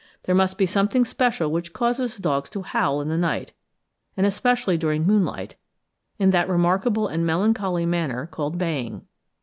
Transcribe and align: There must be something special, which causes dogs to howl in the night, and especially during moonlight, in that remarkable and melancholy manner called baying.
There 0.23 0.33
must 0.33 0.57
be 0.57 0.65
something 0.65 1.05
special, 1.05 1.51
which 1.51 1.73
causes 1.73 2.17
dogs 2.17 2.49
to 2.49 2.63
howl 2.63 3.01
in 3.01 3.07
the 3.09 3.17
night, 3.19 3.53
and 4.17 4.25
especially 4.25 4.75
during 4.75 5.05
moonlight, 5.05 5.57
in 6.17 6.31
that 6.31 6.49
remarkable 6.49 7.07
and 7.07 7.23
melancholy 7.23 7.85
manner 7.85 8.25
called 8.25 8.57
baying. 8.57 9.05